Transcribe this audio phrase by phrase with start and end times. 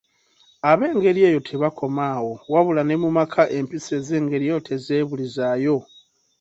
[0.71, 5.77] Ab'engeri eyo tebakoma awo, wabula ne mu maka empisa ez'engeri eyo tezeebulizaayo.